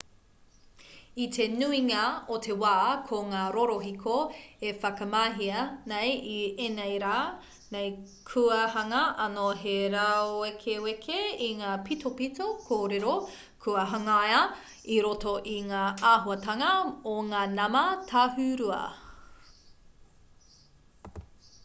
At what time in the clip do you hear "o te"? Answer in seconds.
2.35-2.53